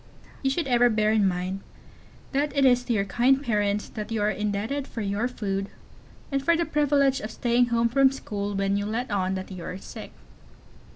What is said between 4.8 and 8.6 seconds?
for your food, and for the privilege of staying home from school